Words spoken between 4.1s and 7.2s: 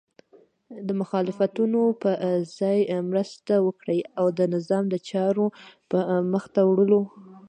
او د نظام د چارو په مخته وړلو